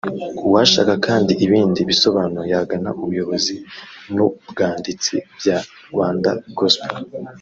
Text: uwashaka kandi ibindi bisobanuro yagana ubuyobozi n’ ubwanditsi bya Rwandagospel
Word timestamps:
uwashaka 0.47 0.93
kandi 1.07 1.31
ibindi 1.45 1.79
bisobanuro 1.89 2.45
yagana 2.53 2.89
ubuyobozi 3.01 3.55
n’ 4.13 4.15
ubwanditsi 4.25 5.15
bya 5.37 5.57
Rwandagospel 5.91 6.93